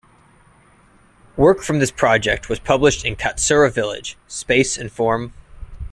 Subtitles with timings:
[1.37, 5.31] Work from this project was published in "Katsura Villa: Space and Form".